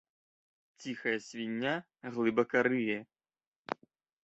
Цiхая 0.79 1.19
сьвiньня 1.25 1.75
глыбака 2.15 2.59
рые 2.67 2.99